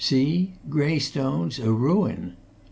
"See 0.03 0.55
grey 0.67 0.97
stones 0.97 1.59
a 1.59 1.71
ruin!" 1.71 2.35